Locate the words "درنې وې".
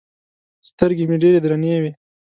1.43-1.91